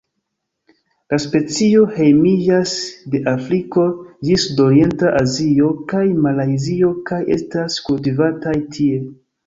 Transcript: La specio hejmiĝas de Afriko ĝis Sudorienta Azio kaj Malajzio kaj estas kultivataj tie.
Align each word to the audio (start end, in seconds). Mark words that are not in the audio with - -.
La 1.13 1.19
specio 1.25 1.83
hejmiĝas 1.97 2.73
de 3.13 3.21
Afriko 3.33 3.85
ĝis 4.31 4.49
Sudorienta 4.49 5.15
Azio 5.23 5.73
kaj 5.95 6.05
Malajzio 6.27 6.95
kaj 7.13 7.25
estas 7.41 7.81
kultivataj 7.89 8.61
tie. 8.77 9.03